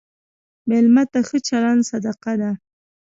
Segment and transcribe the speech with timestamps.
[0.69, 2.51] مېلمه ته ښه چلند صدقه ده.